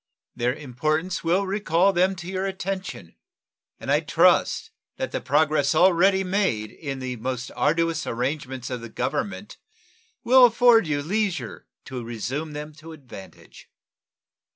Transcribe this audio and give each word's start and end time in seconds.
Their 0.35 0.55
importance 0.55 1.23
will 1.23 1.45
recall 1.45 1.93
them 1.93 2.15
to 2.15 2.27
your 2.27 2.47
attention, 2.47 3.13
and 3.79 3.91
I 3.91 3.99
trust 3.99 4.71
that 4.97 5.11
the 5.11 5.21
progress 5.21 5.75
already 5.75 6.23
made 6.23 6.71
in 6.71 6.97
the 6.97 7.17
most 7.17 7.51
arduous 7.55 8.07
arrangements 8.07 8.71
of 8.71 8.81
the 8.81 8.89
Government 8.89 9.57
will 10.23 10.45
afford 10.45 10.87
you 10.87 11.03
leisure 11.03 11.67
to 11.85 12.03
resume 12.03 12.53
them 12.53 12.73
to 12.77 12.93
advantage. 12.93 13.69